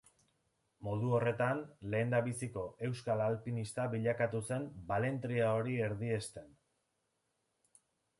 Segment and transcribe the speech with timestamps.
[0.85, 1.59] Modu horretan,
[1.95, 6.49] lehendabiziko euskal alpinista bilakatu zen balentria hori erdiesten.